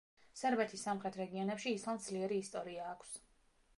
[0.39, 3.13] სერბეთის სამხრეთ რეგიონებში ისლამს ძლიერი ისტორია აქვს.